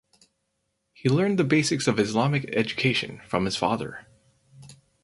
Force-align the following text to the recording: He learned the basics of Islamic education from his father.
He 0.93 1.09
learned 1.09 1.37
the 1.37 1.43
basics 1.43 1.85
of 1.85 1.99
Islamic 1.99 2.45
education 2.55 3.21
from 3.27 3.45
his 3.45 3.55
father. 3.55 4.07